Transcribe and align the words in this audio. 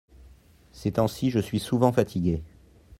ces 0.71 0.93
temps-ci 0.93 1.29
je 1.29 1.37
suis 1.37 1.59
souvent 1.59 1.91
fatigué. 1.91 2.43